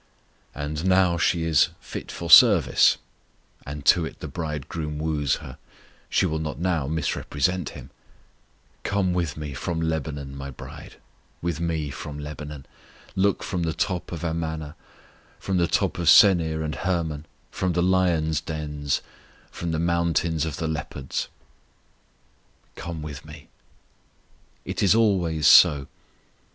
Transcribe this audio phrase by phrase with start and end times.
[0.55, 2.97] And now she is fit for service,
[3.67, 5.59] and to it the Bridegroom woos her;
[6.09, 7.91] she will not now misrepresent Him:
[8.81, 10.95] Come with Me from Lebanon, My bride,
[11.39, 12.65] With Me from Lebanon;
[13.15, 14.75] Look from the top of Amana,
[15.37, 19.03] From the top of Senir and Hermon, From the lions' dens,
[19.51, 21.27] From the mountains of the leopards.
[22.75, 23.49] "Come with Me."
[24.65, 25.85] It is always so.